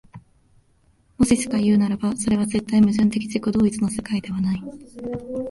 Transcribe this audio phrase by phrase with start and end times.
[1.19, 4.63] もししかいうならば、それは絶対矛盾的自己同一の世界ではない。